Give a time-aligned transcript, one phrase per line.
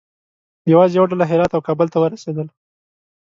[0.71, 2.47] یوازې یوه ډله هرات او کابل ته ورسېدل.